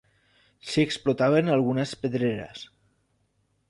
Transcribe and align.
S'hi 0.69 0.85
explotaven 0.87 1.53
algunes 1.59 1.95
pedreres. 2.07 2.69